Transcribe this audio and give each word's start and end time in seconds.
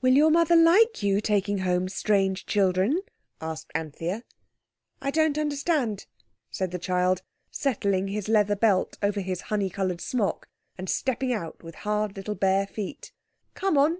"Will 0.00 0.14
your 0.14 0.30
mother 0.30 0.56
like 0.56 1.02
you 1.02 1.20
taking 1.20 1.58
home 1.58 1.90
strange 1.90 2.46
children?" 2.46 3.02
asked 3.42 3.70
Anthea. 3.74 4.24
"I 5.02 5.10
don't 5.10 5.36
understand," 5.36 6.06
said 6.50 6.70
the 6.70 6.78
child, 6.78 7.20
settling 7.50 8.08
his 8.08 8.26
leather 8.26 8.56
belt 8.56 8.96
over 9.02 9.20
his 9.20 9.42
honey 9.52 9.68
coloured 9.68 10.00
smock 10.00 10.48
and 10.78 10.88
stepping 10.88 11.34
out 11.34 11.62
with 11.62 11.74
hard 11.84 12.16
little 12.16 12.34
bare 12.34 12.66
feet. 12.66 13.12
"Come 13.52 13.76
on." 13.76 13.98